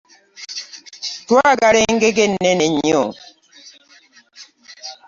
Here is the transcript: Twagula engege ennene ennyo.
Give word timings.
Twagula 1.27 1.79
engege 1.89 2.21
ennene 2.27 2.63
ennyo. 2.69 3.03